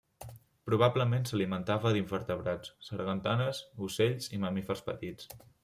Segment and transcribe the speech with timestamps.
[0.69, 5.33] Probablement s'alimentava d'invertebrats, sargantanes, ocells i mamífers petits.